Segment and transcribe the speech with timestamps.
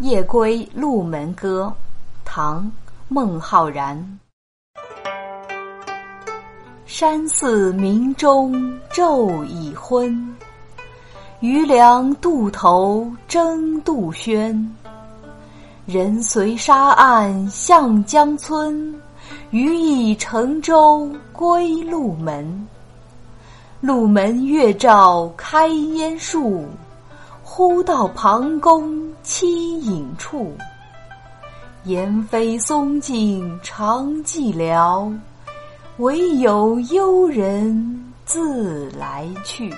[0.00, 1.72] 夜归鹿门歌，
[2.22, 2.64] 唐·
[3.08, 4.18] 孟浩然。
[6.84, 8.52] 山寺明钟
[8.92, 10.36] 昼已昏，
[11.40, 14.62] 渔梁渡头争渡喧。
[15.86, 18.94] 人随沙岸向江村，
[19.50, 22.68] 鱼亦乘舟归鹿门。
[23.80, 26.66] 鹿门月照开烟树。
[27.48, 29.44] 忽到庞公栖
[29.80, 30.56] 隐处，
[31.82, 35.12] 岩飞松径长寂寥，
[35.96, 39.74] 惟有幽人自来去。